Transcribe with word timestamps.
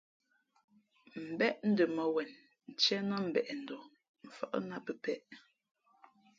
Mbéʼ 1.31 1.55
ndα̌ 1.69 1.85
mά 1.95 2.03
wen 2.13 2.29
tíé 2.79 2.97
nά 3.09 3.15
mbeʼ 3.29 3.47
ndαh 3.61 3.85
mfάʼ 4.27 4.53
nά 4.67 4.75
ā 4.79 4.83
pəpēʼ. 4.85 5.21